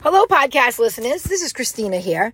[0.00, 1.24] Hello, podcast listeners.
[1.24, 2.32] This is Christina here.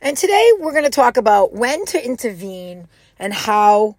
[0.00, 2.88] And today we're going to talk about when to intervene
[3.20, 3.94] and how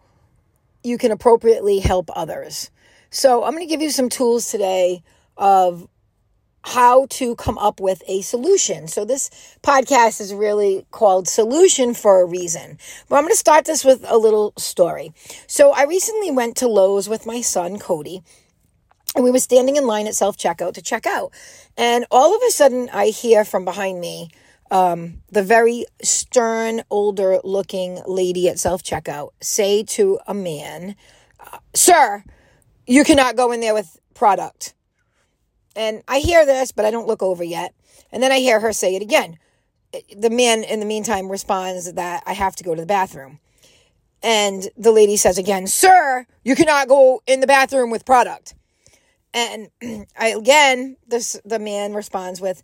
[0.84, 2.72] you can appropriately help others.
[3.12, 5.02] So, I'm going to give you some tools today
[5.38, 5.88] of
[6.66, 8.90] how to come up with a solution.
[8.90, 9.30] So, this
[9.64, 12.78] podcast is really called Solution for a reason.
[13.08, 15.14] But I'm going to start this with a little story.
[15.48, 18.24] So, I recently went to Lowe's with my son, Cody
[19.16, 21.32] and we were standing in line at self checkout to check out.
[21.78, 24.30] And all of a sudden, I hear from behind me
[24.72, 30.96] um, the very stern, older looking lady at self checkout say to a man,
[31.74, 32.24] Sir,
[32.86, 34.74] you cannot go in there with product.
[35.76, 37.74] And I hear this, but I don't look over yet.
[38.12, 39.38] And then I hear her say it again.
[40.16, 43.40] The man, in the meantime, responds that I have to go to the bathroom.
[44.24, 48.56] And the lady says again, Sir, you cannot go in the bathroom with product.
[49.36, 49.70] And
[50.18, 52.64] I, again, this the man responds with,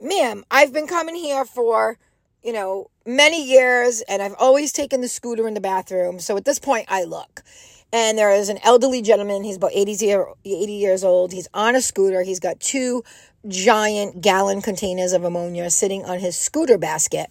[0.00, 1.98] "Ma'am, I've been coming here for,
[2.42, 6.20] you know, many years, and I've always taken the scooter in the bathroom.
[6.20, 7.42] So at this point, I look."
[7.94, 9.44] And there is an elderly gentleman.
[9.44, 9.92] He's about 80,
[10.46, 11.30] 80 years old.
[11.30, 12.22] He's on a scooter.
[12.22, 13.04] He's got two
[13.48, 17.30] giant gallon containers of ammonia sitting on his scooter basket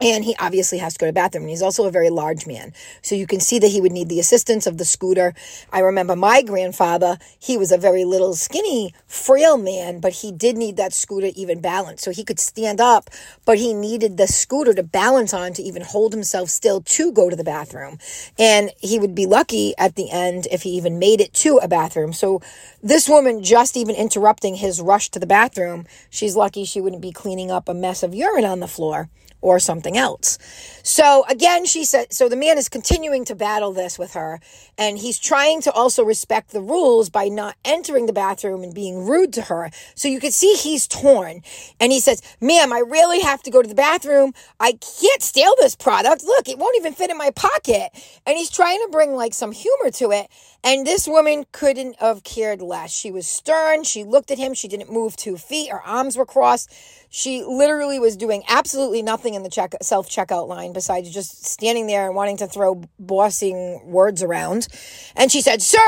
[0.00, 1.44] and he obviously has to go to the bathroom.
[1.44, 2.72] And he's also a very large man.
[3.02, 5.34] So you can see that he would need the assistance of the scooter.
[5.72, 10.56] I remember my grandfather, he was a very little, skinny, frail man, but he did
[10.56, 12.02] need that scooter even balance.
[12.02, 13.08] So he could stand up,
[13.44, 17.30] but he needed the scooter to balance on to even hold himself still to go
[17.30, 17.98] to the bathroom.
[18.38, 21.68] And he would be lucky at the end if he even made it to a
[21.68, 22.12] bathroom.
[22.12, 22.42] So
[22.82, 27.12] this woman just even interrupting his rush to the bathroom, she's lucky she wouldn't be
[27.12, 29.08] cleaning up a mess of urine on the floor
[29.44, 30.38] or something else.
[30.82, 34.40] So again, she said, so the man is continuing to battle this with her,
[34.78, 39.06] and he's trying to also respect the rules by not entering the bathroom and being
[39.06, 39.70] rude to her.
[39.94, 41.42] So you can see he's torn.
[41.78, 44.32] And he says, ma'am, I really have to go to the bathroom.
[44.58, 46.24] I can't steal this product.
[46.24, 47.90] Look, it won't even fit in my pocket.
[48.26, 50.28] And he's trying to bring like some humor to it.
[50.62, 52.90] And this woman couldn't have cared less.
[52.90, 53.84] She was stern.
[53.84, 54.54] She looked at him.
[54.54, 55.70] She didn't move two feet.
[55.70, 56.72] Her arms were crossed.
[57.16, 61.86] She literally was doing absolutely nothing in the check self checkout line besides just standing
[61.86, 64.66] there and wanting to throw bossing words around.
[65.14, 65.78] And she said, Sir,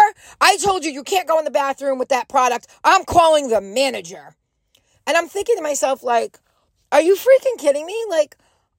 [0.40, 2.68] I told you you can't go in the bathroom with that product.
[2.84, 4.36] I'm calling the manager.
[5.04, 6.38] And I'm thinking to myself, like,
[6.92, 8.06] are you freaking kidding me?
[8.08, 8.36] Like,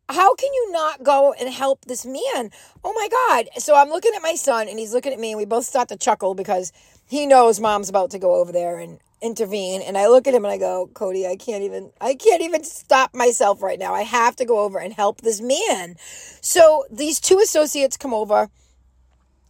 [0.09, 2.51] how can you not go and help this man?
[2.83, 3.49] Oh my God.
[3.61, 5.89] So I'm looking at my son and he's looking at me and we both start
[5.89, 6.71] to chuckle because
[7.07, 9.81] he knows mom's about to go over there and intervene.
[9.81, 12.63] And I look at him and I go, Cody, I can't even, I can't even
[12.63, 13.93] stop myself right now.
[13.93, 15.95] I have to go over and help this man.
[16.41, 18.49] So these two associates come over.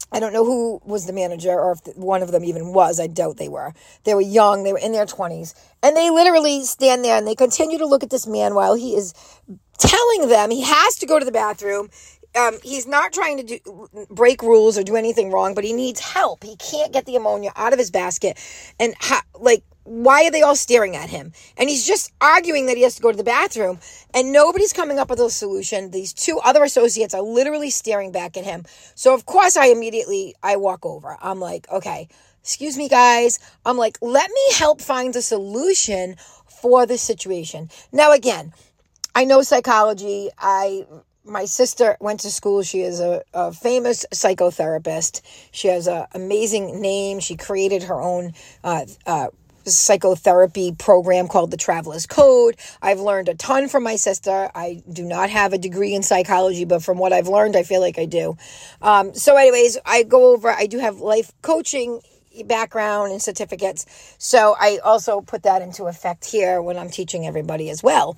[0.10, 2.98] I don't know who was the manager or if one of them even was.
[3.00, 3.74] I doubt they were.
[4.06, 5.54] They were young, they were in their 20s.
[5.84, 8.96] And they literally stand there and they continue to look at this man while he
[8.96, 9.14] is
[9.78, 11.90] telling them he has to go to the bathroom.
[12.36, 16.00] Um, he's not trying to do, break rules or do anything wrong, but he needs
[16.00, 16.44] help.
[16.44, 18.38] He can't get the ammonia out of his basket.
[18.80, 18.94] And
[19.40, 21.32] like, why are they all staring at him?
[21.58, 23.80] And he's just arguing that he has to go to the bathroom
[24.14, 25.92] and nobody's coming up with a solution.
[25.92, 28.66] These two other associates are literally staring back at him.
[28.96, 31.18] So of course I immediately, I walk over.
[31.22, 32.10] I'm like, okay,
[32.42, 33.40] excuse me guys.
[33.66, 37.70] I'm like, let me help find a solution for this situation.
[37.92, 38.54] Now again,
[39.18, 40.30] I know psychology.
[40.38, 40.86] I
[41.26, 42.62] my sister went to school.
[42.62, 45.22] She is a, a famous psychotherapist.
[45.52, 47.20] She has an amazing name.
[47.20, 48.34] She created her own
[48.64, 49.30] uh, uh,
[49.66, 52.58] psychotherapy program called the Traveler's Code.
[52.80, 54.52] I've learned a ton from my sister.
[54.54, 57.82] I do not have a degree in psychology, but from what I've learned, I feel
[57.82, 58.38] like I do.
[58.84, 62.02] Um, so, anyways, I go over, I do have life coaching
[62.46, 64.16] background and certificates.
[64.20, 68.16] So, I also put that into effect here when I'm teaching everybody as well.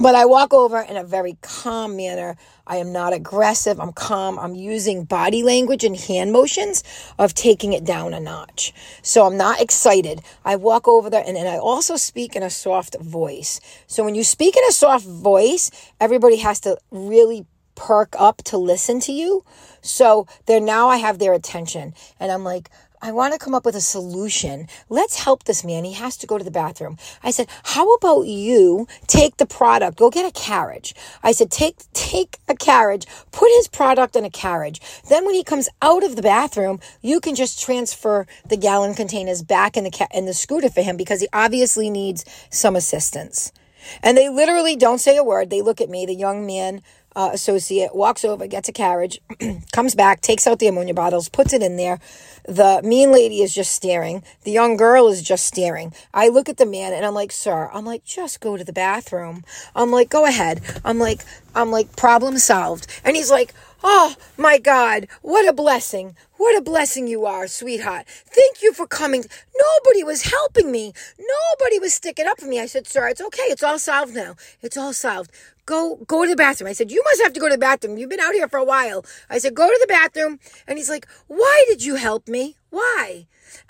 [0.00, 2.36] But I walk over in a very calm manner.
[2.66, 3.78] I am not aggressive.
[3.78, 4.38] I'm calm.
[4.38, 6.82] I'm using body language and hand motions
[7.18, 8.72] of taking it down a notch.
[9.02, 10.22] So I'm not excited.
[10.46, 13.60] I walk over there and then I also speak in a soft voice.
[13.86, 15.70] So when you speak in a soft voice,
[16.00, 17.44] everybody has to really
[17.74, 19.44] perk up to listen to you.
[19.82, 22.70] So there now I have their attention and I'm like,
[23.04, 24.68] I want to come up with a solution.
[24.88, 25.82] Let's help this man.
[25.82, 26.98] He has to go to the bathroom.
[27.24, 30.94] I said, how about you take the product, go get a carriage.
[31.20, 34.80] I said, take, take a carriage, put his product in a carriage.
[35.08, 39.42] Then when he comes out of the bathroom, you can just transfer the gallon containers
[39.42, 43.50] back in the, ca- in the scooter for him because he obviously needs some assistance.
[44.00, 45.50] And they literally don't say a word.
[45.50, 46.06] They look at me.
[46.06, 46.82] The young man
[47.14, 49.20] uh, associate walks over, gets a carriage,
[49.72, 51.98] comes back, takes out the ammonia bottles, puts it in there.
[52.46, 54.22] The mean lady is just staring.
[54.42, 55.92] The young girl is just staring.
[56.12, 58.72] I look at the man and I'm like, sir, I'm like, just go to the
[58.72, 59.44] bathroom.
[59.74, 60.60] I'm like, go ahead.
[60.84, 61.24] I'm like,
[61.54, 62.86] I'm like, problem solved.
[63.04, 63.54] And he's like,
[63.84, 66.14] Oh my God, what a blessing.
[66.42, 68.04] What a blessing you are, sweetheart.
[68.08, 69.24] Thank you for coming.
[69.56, 70.92] Nobody was helping me.
[71.16, 72.58] Nobody was sticking up for me.
[72.58, 73.44] I said, sir, it's okay.
[73.44, 74.34] It's all solved now.
[74.60, 75.30] It's all solved.
[75.66, 76.68] Go, go to the bathroom.
[76.68, 77.96] I said, you must have to go to the bathroom.
[77.96, 79.04] You've been out here for a while.
[79.30, 80.40] I said, go to the bathroom.
[80.66, 82.56] And he's like, why did you help me?
[82.72, 83.26] Why?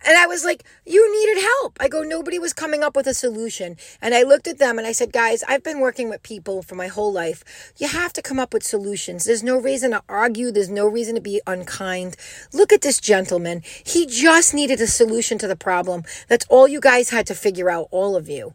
[0.07, 1.77] And I was like, You needed help.
[1.81, 3.77] I go, Nobody was coming up with a solution.
[4.01, 6.77] And I looked at them and I said, Guys, I've been working with people for
[6.77, 7.73] my whole life.
[7.79, 9.25] You have to come up with solutions.
[9.25, 12.17] There's no reason to argue, there's no reason to be unkind.
[12.53, 13.63] Look at this gentleman.
[13.85, 16.05] He just needed a solution to the problem.
[16.29, 18.55] That's all you guys had to figure out, all of you.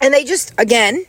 [0.00, 1.04] And they just, again,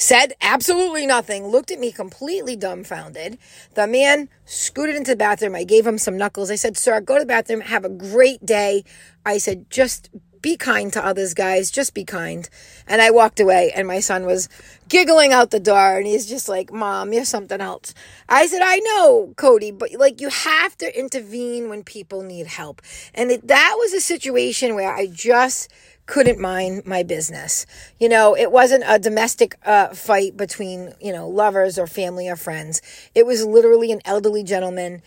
[0.00, 3.36] said absolutely nothing, looked at me completely dumbfounded.
[3.74, 5.54] The man scooted into the bathroom.
[5.54, 6.50] I gave him some knuckles.
[6.50, 8.84] I said, Sir, go to the bathroom, have a great day.
[9.26, 10.08] I said, Just
[10.40, 11.70] be kind to others, guys.
[11.70, 12.48] Just be kind.
[12.86, 14.48] And I walked away, and my son was
[14.88, 17.92] giggling out the door, and he's just like, Mom, you're something else.
[18.28, 22.80] I said, I know, Cody, but like, you have to intervene when people need help.
[23.14, 25.70] And that was a situation where I just
[26.10, 27.66] couldn't mind my business.
[28.00, 32.34] You know, it wasn't a domestic uh, fight between, you know, lovers or family or
[32.34, 32.82] friends.
[33.14, 35.02] It was literally an elderly gentleman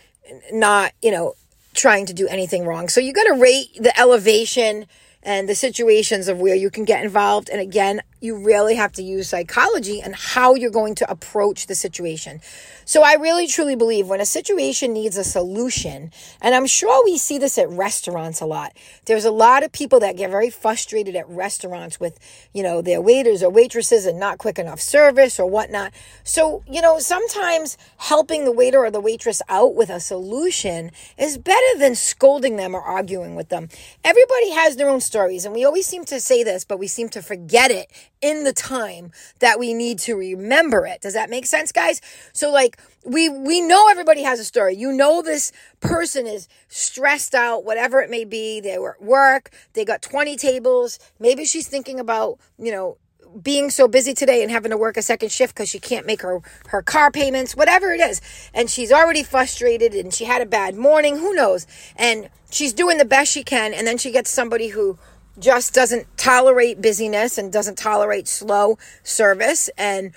[0.50, 1.34] not, you know,
[1.74, 2.88] trying to do anything wrong.
[2.88, 4.86] So you got to rate the elevation
[5.22, 7.50] and the situations of where you can get involved.
[7.50, 11.74] And again, you really have to use psychology and how you're going to approach the
[11.74, 12.40] situation.
[12.86, 16.10] So I really truly believe when a situation needs a solution,
[16.40, 18.72] and I'm sure we see this at restaurants a lot.
[19.06, 22.18] There's a lot of people that get very frustrated at restaurants with,
[22.52, 25.92] you know, their waiters or waitresses and not quick enough service or whatnot.
[26.24, 31.38] So, you know, sometimes helping the waiter or the waitress out with a solution is
[31.38, 33.68] better than scolding them or arguing with them.
[34.02, 37.08] Everybody has their own stories, and we always seem to say this, but we seem
[37.10, 37.90] to forget it
[38.20, 41.00] in the time that we need to remember it.
[41.00, 42.00] Does that make sense, guys?
[42.32, 44.76] So like we we know everybody has a story.
[44.76, 48.60] You know this person is stressed out, whatever it may be.
[48.60, 50.98] They were at work, they got 20 tables.
[51.20, 52.96] Maybe she's thinking about, you know,
[53.42, 56.22] being so busy today and having to work a second shift because she can't make
[56.22, 58.20] her, her car payments, whatever it is.
[58.52, 61.66] And she's already frustrated and she had a bad morning, who knows?
[61.96, 63.74] And she's doing the best she can.
[63.74, 64.98] And then she gets somebody who
[65.38, 70.12] just doesn't tolerate busyness and doesn't tolerate slow service and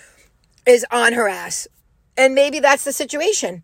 [0.65, 1.67] is on her ass.
[2.17, 3.63] And maybe that's the situation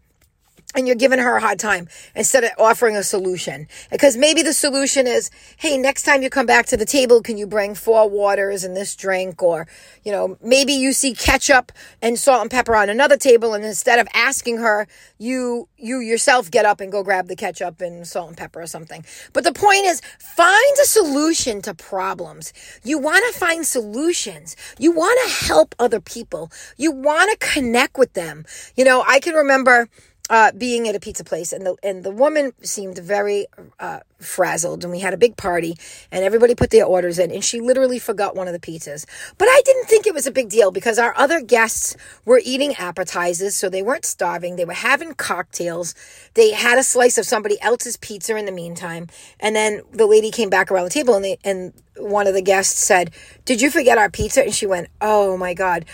[0.76, 3.68] and you're giving her a hard time instead of offering a solution.
[3.92, 7.38] Because maybe the solution is, hey, next time you come back to the table, can
[7.38, 9.42] you bring four waters and this drink?
[9.42, 9.68] Or,
[10.04, 11.72] you know, maybe you see ketchup
[12.02, 14.88] and salt and pepper on another table, and instead of asking her,
[15.18, 18.68] you you yourself get up and go grab the ketchup and salt and pepper or
[18.68, 19.06] something.
[19.34, 22.54] But the point is, find a solution to problems.
[22.84, 24.56] You want to find solutions.
[24.80, 26.52] You want to help other people.
[26.78, 28.46] You want to connect with them.
[28.76, 29.90] You know, I can remember
[30.30, 33.46] uh, being at a pizza place, and the and the woman seemed very
[33.80, 34.84] uh, frazzled.
[34.84, 35.76] And we had a big party,
[36.12, 39.06] and everybody put their orders in, and she literally forgot one of the pizzas.
[39.38, 42.74] But I didn't think it was a big deal because our other guests were eating
[42.76, 44.56] appetizers, so they weren't starving.
[44.56, 45.94] They were having cocktails.
[46.36, 49.08] They had a slice of somebody else's pizza in the meantime,
[49.42, 52.42] and then the lady came back around the table, and they, and one of the
[52.42, 53.12] guests said,
[53.44, 55.86] "Did you forget our pizza?" And she went, "Oh my god."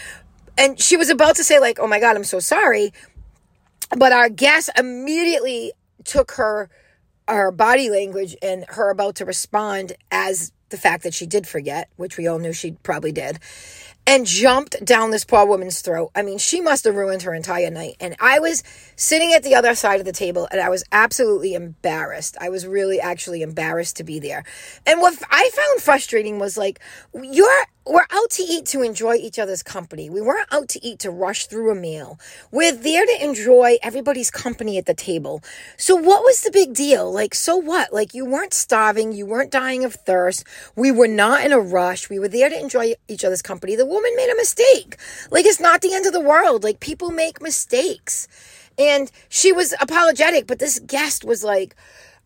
[0.56, 2.92] And she was about to say, like, oh my God, I'm so sorry.
[3.98, 6.70] But our guest immediately took her
[7.28, 11.90] her body language and her about to respond as the fact that she did forget,
[11.96, 13.40] which we all knew she probably did,
[14.06, 16.12] and jumped down this poor woman's throat.
[16.16, 17.96] I mean, she must have ruined her entire night.
[18.00, 18.64] And I was
[18.96, 22.38] sitting at the other side of the table and I was absolutely embarrassed.
[22.40, 24.44] I was really actually embarrassed to be there.
[24.86, 26.80] And what I found frustrating was like,
[27.14, 30.10] you're we're out to eat to enjoy each other's company.
[30.10, 32.20] We weren't out to eat to rush through a meal.
[32.52, 35.42] We're there to enjoy everybody's company at the table.
[35.76, 37.12] So what was the big deal?
[37.12, 37.92] Like, so what?
[37.92, 39.12] Like, you weren't starving.
[39.14, 40.46] You weren't dying of thirst.
[40.76, 42.10] We were not in a rush.
[42.10, 43.76] We were there to enjoy each other's company.
[43.76, 44.98] The woman made a mistake.
[45.32, 46.64] Like, it's not the end of the world.
[46.64, 48.28] Like, people make mistakes.
[48.78, 51.76] And she was apologetic, but this guest was like,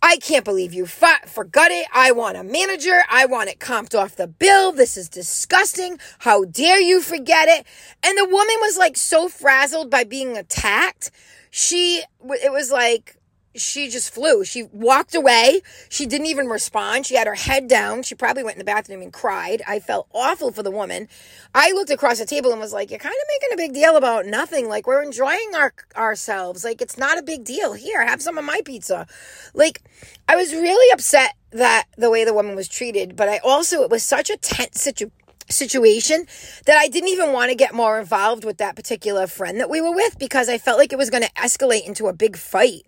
[0.06, 1.88] I can't believe you forgot it.
[1.94, 3.04] I want a manager.
[3.10, 4.74] I want it comped off the bill.
[4.74, 5.98] This is disgusting.
[6.20, 7.66] How dare you forget it?
[8.04, 11.10] And the woman was like so frazzled by being attacked.
[11.52, 13.16] She, it was like,
[13.56, 14.44] she just flew.
[14.44, 15.62] She walked away.
[15.90, 17.06] She didn't even respond.
[17.06, 18.04] She had her head down.
[18.04, 19.62] She probably went in the bathroom and cried.
[19.68, 21.08] I felt awful for the woman.
[21.54, 23.96] I looked across the table and was like, "You're kind of making a big deal
[23.96, 24.68] about nothing.
[24.68, 26.64] Like we're enjoying our ourselves.
[26.64, 27.74] Like it's not a big deal.
[27.74, 29.08] Here, have some of my pizza."
[29.54, 29.82] Like
[30.28, 33.90] I was really upset that the way the woman was treated, but I also it
[33.90, 35.12] was such a tense situation
[35.50, 36.26] situation
[36.66, 39.82] that I didn't even want to get more involved with that particular friend that we
[39.82, 42.84] were with because I felt like it was going to escalate into a big fight.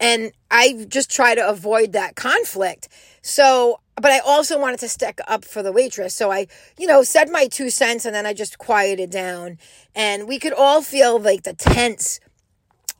[0.00, 2.88] And I just try to avoid that conflict.
[3.20, 6.14] So, but I also wanted to stick up for the waitress.
[6.14, 6.46] So I,
[6.78, 9.58] you know, said my two cents and then I just quieted down.
[9.94, 12.20] And we could all feel like the tense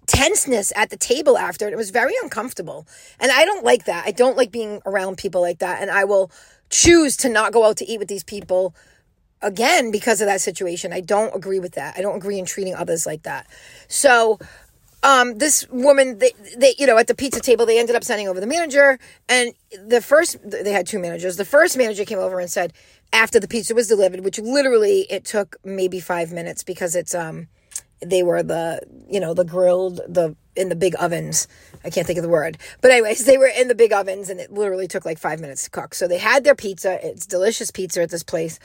[0.09, 2.87] tenseness at the table after it was very uncomfortable
[3.21, 6.03] and i don't like that i don't like being around people like that and i
[6.03, 6.31] will
[6.71, 8.75] choose to not go out to eat with these people
[9.43, 10.93] again because of that situation.
[10.93, 11.95] I don't agree with that.
[11.97, 13.47] I don't agree in treating others like that.
[13.89, 14.39] So,
[15.03, 18.27] um, this woman, they, they, you know, at the pizza table, they ended up sending
[18.29, 19.53] over the manager, and
[19.87, 21.37] the first, they had two managers.
[21.37, 22.73] The first manager came over and said,
[23.13, 27.47] after the pizza was delivered, which literally it took maybe five minutes because it's, um,
[28.01, 31.49] they were the, you know, the grilled, the, in the big ovens.
[31.85, 32.59] I can't think of the word.
[32.81, 35.65] But anyways, they were in the big ovens and it literally took like five minutes
[35.65, 35.95] to cook.
[35.95, 36.99] So they had their pizza.
[37.07, 38.59] It's delicious pizza at this place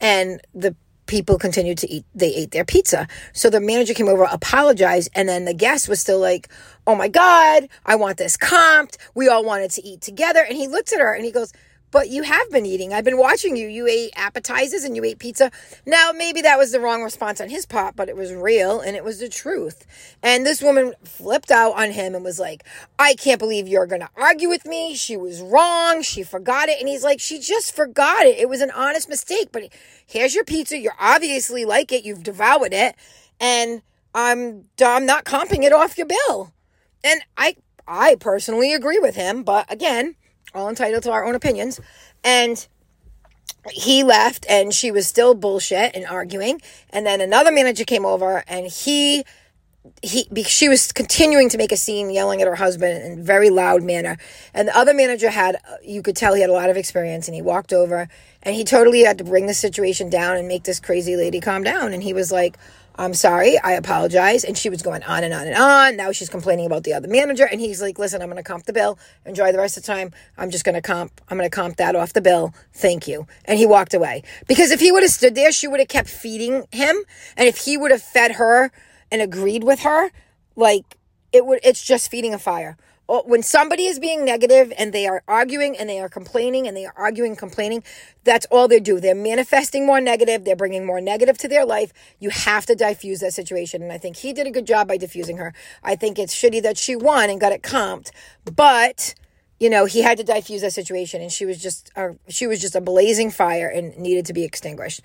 [0.00, 0.74] and the
[1.06, 3.06] people continued to eat they ate their pizza.
[3.32, 6.48] So the manager came over apologized and then the guest was still like
[6.86, 8.96] oh my god i want this comped.
[9.14, 10.40] We all wanted to eat together.
[10.40, 11.52] And he looked at her and he goes
[11.90, 12.92] but you have been eating.
[12.92, 13.68] I've been watching you.
[13.68, 15.50] You ate appetizers and you ate pizza.
[15.86, 18.96] Now, maybe that was the wrong response on his part, but it was real and
[18.96, 19.86] it was the truth.
[20.22, 22.64] And this woman flipped out on him and was like,
[22.98, 24.94] I can't believe you're going to argue with me.
[24.94, 26.02] She was wrong.
[26.02, 26.80] She forgot it.
[26.80, 28.38] And he's like, she just forgot it.
[28.38, 29.64] It was an honest mistake, but
[30.06, 30.78] here's your pizza.
[30.78, 32.04] You obviously like it.
[32.04, 32.96] You've devoured it.
[33.40, 33.82] And
[34.14, 36.52] I'm, I'm not comping it off your bill.
[37.04, 40.16] And I, I personally agree with him, but again,
[40.54, 41.80] all entitled to our own opinions.
[42.24, 42.66] And
[43.70, 46.60] he left and she was still bullshit and arguing.
[46.90, 49.24] And then another manager came over and he
[50.02, 53.82] he she was continuing to make a scene yelling at her husband in very loud
[53.82, 54.16] manner
[54.52, 57.28] and the other manager had uh, you could tell he had a lot of experience
[57.28, 58.08] and he walked over
[58.42, 61.62] and he totally had to bring the situation down and make this crazy lady calm
[61.62, 62.58] down and he was like
[62.98, 64.42] I'm sorry, I apologize.
[64.42, 65.96] And she was going on and on and on.
[65.96, 67.44] Now she's complaining about the other manager.
[67.44, 68.98] And he's like, listen, I'm going to comp the bill.
[69.26, 70.12] Enjoy the rest of the time.
[70.38, 72.54] I'm just going to comp, I'm going to comp that off the bill.
[72.72, 73.26] Thank you.
[73.44, 74.22] And he walked away.
[74.48, 76.96] Because if he would have stood there, she would have kept feeding him.
[77.36, 78.72] And if he would have fed her
[79.10, 80.10] and agreed with her,
[80.54, 80.96] like
[81.32, 85.22] it would, it's just feeding a fire when somebody is being negative and they are
[85.28, 87.82] arguing and they are complaining and they are arguing complaining
[88.24, 88.98] that's all they do.
[88.98, 90.44] They're manifesting more negative.
[90.44, 91.92] They're bringing more negative to their life.
[92.18, 93.82] You have to diffuse that situation.
[93.82, 95.54] And i think he did a good job by diffusing her.
[95.82, 98.10] I think it's shitty that she won and got it comped.
[98.44, 99.14] But
[99.58, 102.60] you know he had to diffuse that situation and she was just uh, she was
[102.60, 105.00] just a blazing fire and needed to be extinguished.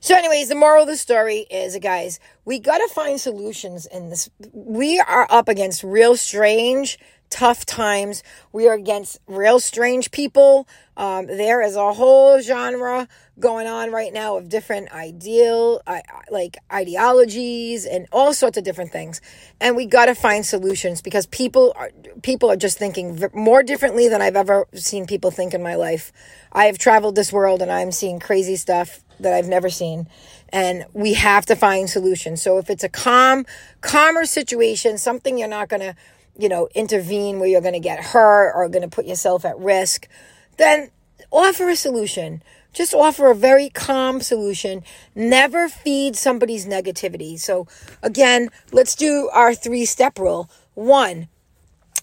[0.00, 4.10] So anyways the moral of the story is guys we got to find solutions in
[4.10, 4.30] this.
[4.52, 6.98] We are up against real strange
[7.30, 8.22] tough times.
[8.52, 10.68] We are against real strange people.
[10.96, 15.82] Um, there is a whole genre going on right now of different ideal,
[16.30, 19.20] like ideologies and all sorts of different things.
[19.60, 21.90] And we got to find solutions because people are,
[22.22, 26.12] people are just thinking more differently than I've ever seen people think in my life.
[26.52, 30.08] I have traveled this world and I'm seeing crazy stuff that I've never seen.
[30.50, 32.40] And we have to find solutions.
[32.40, 33.44] So if it's a calm,
[33.80, 35.94] calmer situation, something you're not going to
[36.38, 39.58] you know, intervene where you're going to get hurt or going to put yourself at
[39.58, 40.08] risk,
[40.56, 40.90] then
[41.30, 42.42] offer a solution.
[42.72, 44.82] Just offer a very calm solution.
[45.14, 47.38] Never feed somebody's negativity.
[47.38, 47.66] So,
[48.02, 50.50] again, let's do our three step rule.
[50.74, 51.28] One,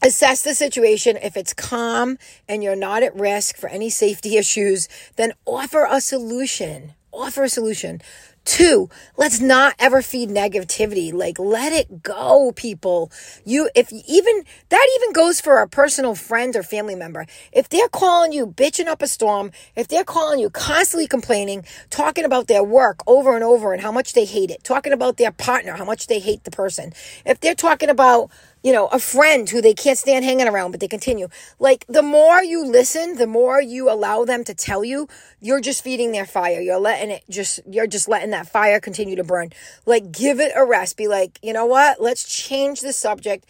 [0.01, 1.17] assess the situation.
[1.21, 6.01] If it's calm and you're not at risk for any safety issues, then offer a
[6.01, 6.93] solution.
[7.11, 8.01] Offer a solution.
[8.45, 11.13] Two, let's not ever feed negativity.
[11.13, 13.09] Like, let it go, people.
[13.45, 17.25] You, if even, that even goes for a personal friend or family member.
[17.53, 22.25] If they're calling you bitching up a storm, if they're calling you constantly complaining, talking
[22.25, 25.31] about their work over and over and how much they hate it, talking about their
[25.31, 26.91] partner, how much they hate the person,
[27.25, 28.29] if they're talking about,
[28.63, 31.27] you know, a friend who they can't stand hanging around, but they continue.
[31.59, 35.07] Like, the more you listen, the more you allow them to tell you,
[35.41, 36.61] you're just feeding their fire.
[36.61, 39.51] You're letting it just, you're just letting that fire continue to burn.
[39.85, 40.95] Like, give it a rest.
[40.95, 42.01] Be like, you know what?
[42.01, 43.45] Let's change the subject.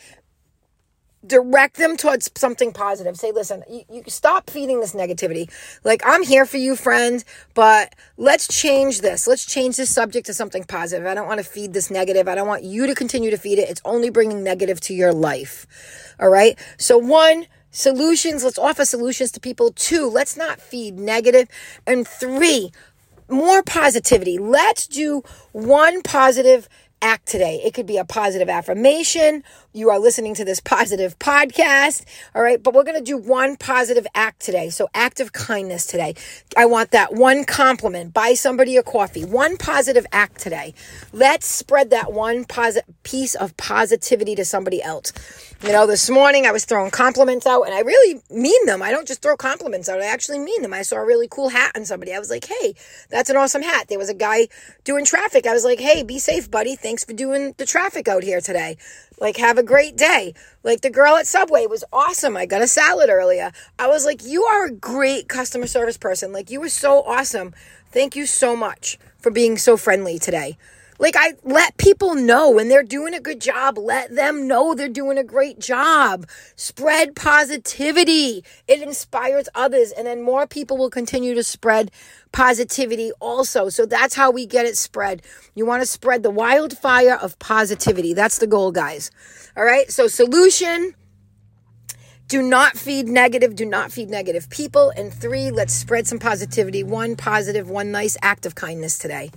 [1.25, 3.17] Direct them towards something positive.
[3.17, 5.49] Say, listen, you, you, stop feeding this negativity.
[5.83, 9.27] Like, I'm here for you, friend, but let's change this.
[9.27, 11.05] Let's change this subject to something positive.
[11.05, 12.27] I don't want to feed this negative.
[12.27, 13.69] I don't want you to continue to feed it.
[13.69, 15.65] It's only bringing negative to your life.
[16.19, 16.57] All right.
[16.77, 18.43] So, one, solutions.
[18.43, 19.71] Let's offer solutions to people.
[19.71, 21.47] Two, let's not feed negative.
[21.85, 22.71] And three,
[23.29, 24.37] more positivity.
[24.37, 26.69] Let's do one positive
[27.03, 27.61] act today.
[27.63, 29.43] It could be a positive affirmation.
[29.73, 32.05] You are listening to this positive podcast.
[32.33, 32.61] All right.
[32.61, 34.69] But we're going to do one positive act today.
[34.69, 36.15] So act of kindness today.
[36.57, 38.13] I want that one compliment.
[38.13, 39.25] Buy somebody a coffee.
[39.25, 40.73] One positive act today.
[41.11, 45.11] Let's spread that one positive piece of positivity to somebody else.
[45.63, 48.81] You know, this morning I was throwing compliments out and I really mean them.
[48.81, 50.01] I don't just throw compliments out.
[50.01, 50.73] I actually mean them.
[50.73, 52.13] I saw a really cool hat on somebody.
[52.13, 52.75] I was like, Hey,
[53.09, 53.87] that's an awesome hat.
[53.87, 54.49] There was a guy
[54.83, 55.47] doing traffic.
[55.47, 56.75] I was like, Hey, be safe, buddy.
[56.75, 58.75] Thanks for doing the traffic out here today.
[59.21, 60.33] Like, have a great day.
[60.63, 62.35] Like, the girl at Subway was awesome.
[62.35, 63.53] I got a salad earlier.
[63.79, 66.33] I was like, You are a great customer service person.
[66.33, 67.53] Like, you were so awesome.
[67.89, 70.57] Thank you so much for being so friendly today.
[70.99, 74.89] Like, I let people know when they're doing a good job, let them know they're
[74.89, 76.27] doing a great job.
[76.55, 78.43] Spread positivity.
[78.67, 81.91] It inspires others, and then more people will continue to spread
[82.31, 83.69] positivity also.
[83.69, 85.21] So that's how we get it spread.
[85.55, 88.13] You want to spread the wildfire of positivity.
[88.13, 89.11] That's the goal, guys.
[89.55, 89.91] All right.
[89.91, 90.95] So, solution
[92.33, 94.91] do not feed negative, do not feed negative people.
[94.95, 96.81] And three, let's spread some positivity.
[96.81, 99.29] One positive, one nice act of kindness today.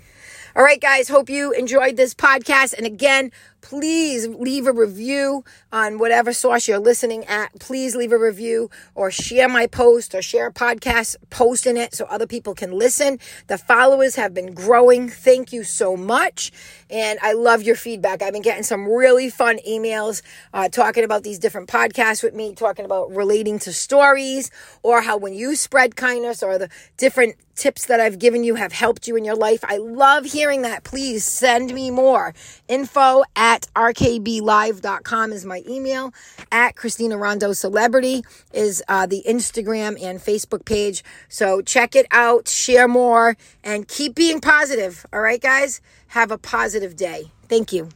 [0.57, 2.73] All right, guys, hope you enjoyed this podcast.
[2.73, 3.31] And again,
[3.67, 7.53] please leave a review on whatever source you're listening at.
[7.59, 11.93] Please leave a review or share my post or share a podcast post in it
[11.93, 13.19] so other people can listen.
[13.49, 15.09] The followers have been growing.
[15.09, 16.53] Thank you so much.
[16.89, 18.23] And I love your feedback.
[18.23, 20.23] I've been getting some really fun emails
[20.55, 24.49] uh, talking about these different podcasts with me, talking about relating to stories
[24.85, 26.69] or how when you spread kindness or the
[26.99, 29.65] different tips that I've given you have helped you in your life.
[29.65, 30.85] I love hearing that.
[30.85, 32.35] Please send me more
[32.69, 36.13] info at at rkblive.com is my email.
[36.53, 38.23] At Christina Rondo Celebrity
[38.53, 41.03] is uh, the Instagram and Facebook page.
[41.29, 45.07] So check it out, share more, and keep being positive.
[45.13, 45.81] All right, guys?
[46.09, 47.31] Have a positive day.
[47.49, 47.89] Thank you.